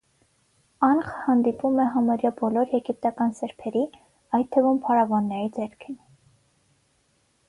[0.85, 3.83] Անխ հանդիպում է համարյա բոլոր եգիպտական սրբերի՝
[4.39, 6.01] այդ թվում փարավոնների ձեռքին։